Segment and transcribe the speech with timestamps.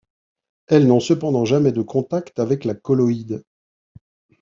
[0.65, 3.43] Elles n'ont cependant jamais de contact avec la colloïde.